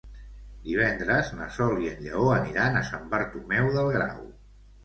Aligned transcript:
Divendres 0.63 1.29
na 1.41 1.49
Sol 1.59 1.83
i 1.85 1.91
en 1.91 2.01
Lleó 2.05 2.25
aniran 2.39 2.81
a 2.81 2.83
Sant 2.89 3.07
Bartomeu 3.15 3.73
del 3.77 3.93
Grau. 3.99 4.27